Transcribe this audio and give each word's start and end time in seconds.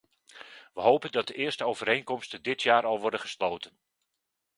Wij 0.73 0.83
hopen 0.83 1.11
dat 1.11 1.27
de 1.27 1.33
eerste 1.33 1.65
overeenkomsten 1.65 2.41
dit 2.43 2.61
jaar 2.61 2.85
al 2.85 2.99
worden 2.99 3.19
gesloten. 3.19 3.77